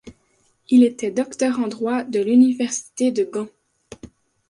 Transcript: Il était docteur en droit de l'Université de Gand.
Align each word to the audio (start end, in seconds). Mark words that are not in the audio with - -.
Il 0.69 0.83
était 0.83 1.11
docteur 1.11 1.59
en 1.59 1.67
droit 1.67 2.01
de 2.03 2.19
l'Université 2.19 3.11
de 3.11 3.23
Gand. 3.23 3.49